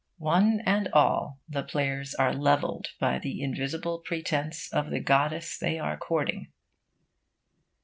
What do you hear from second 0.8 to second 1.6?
all,